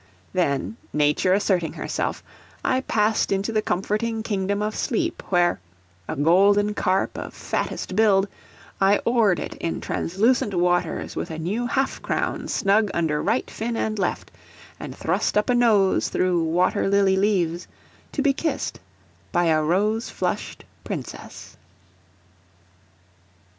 [0.33, 2.23] Then, nature asserting herself,
[2.65, 5.59] I passed into the comforting kingdom of sleep, where,
[6.07, 8.27] a golden carp of fattest build,
[8.81, 13.77] I oared it in translucent waters with a new half crown snug under right fin
[13.77, 14.31] and left;
[14.79, 17.67] and thrust up a nose through water lily leaves
[18.13, 18.79] to be kissed
[19.31, 21.57] by a rose flushed Princess.